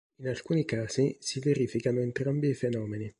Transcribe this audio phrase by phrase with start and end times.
[0.15, 3.07] In alcuni casi si verificano entrambi i fenomeni.